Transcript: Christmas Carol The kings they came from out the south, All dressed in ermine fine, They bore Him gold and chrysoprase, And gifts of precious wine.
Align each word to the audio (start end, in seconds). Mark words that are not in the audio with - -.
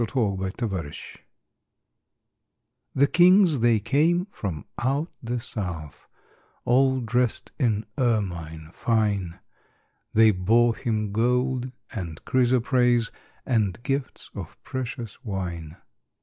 Christmas 0.03 0.55
Carol 0.57 0.91
The 2.95 3.05
kings 3.05 3.59
they 3.59 3.79
came 3.79 4.25
from 4.31 4.65
out 4.81 5.11
the 5.21 5.39
south, 5.39 6.07
All 6.65 7.01
dressed 7.01 7.51
in 7.59 7.85
ermine 7.99 8.71
fine, 8.73 9.39
They 10.15 10.31
bore 10.31 10.75
Him 10.75 11.11
gold 11.11 11.71
and 11.93 12.25
chrysoprase, 12.25 13.11
And 13.45 13.83
gifts 13.83 14.31
of 14.33 14.57
precious 14.63 15.23
wine. 15.23 15.77